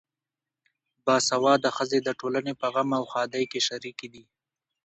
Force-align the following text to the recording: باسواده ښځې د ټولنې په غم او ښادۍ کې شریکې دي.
باسواده 1.05 1.69
ښځې 1.77 1.99
د 2.03 2.09
ټولنې 2.19 2.53
په 2.61 2.67
غم 2.73 2.89
او 2.97 3.03
ښادۍ 3.11 3.43
کې 3.51 3.59
شریکې 3.67 4.07
دي. 4.13 4.23